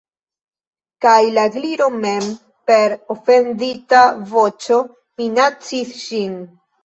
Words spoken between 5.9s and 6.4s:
ŝin.